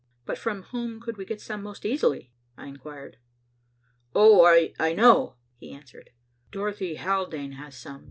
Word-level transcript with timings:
"But 0.25 0.39
from 0.39 0.63
whom 0.63 0.99
could 0.99 1.15
we 1.17 1.25
get 1.25 1.39
some 1.39 1.61
most 1.61 1.85
easily?" 1.85 2.31
I 2.57 2.65
inquired. 2.65 3.17
"Oh! 4.15 4.43
I 4.79 4.93
know," 4.93 5.35
he 5.57 5.71
answered. 5.71 6.09
"Dorothy 6.51 6.95
Haldane 6.95 7.51
has 7.51 7.77
some. 7.77 7.99